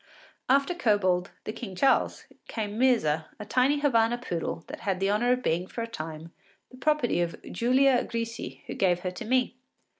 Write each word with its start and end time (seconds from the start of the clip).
After 0.49 0.73
Kobold, 0.73 1.29
the 1.43 1.53
King 1.53 1.75
Charles, 1.75 2.25
came 2.47 2.75
Myrza, 2.79 3.25
a 3.39 3.45
tiny 3.45 3.81
Havana 3.81 4.17
poodle 4.17 4.63
that 4.65 4.79
had 4.79 4.99
the 4.99 5.11
honour 5.11 5.31
of 5.33 5.43
being 5.43 5.67
for 5.67 5.83
a 5.83 5.87
time 5.87 6.33
the 6.71 6.77
property 6.77 7.21
of 7.21 7.39
Giulia 7.51 8.03
Grisi, 8.05 8.63
who 8.65 8.73
gave 8.73 9.01
her 9.01 9.11
to 9.11 9.23
me. 9.25 9.57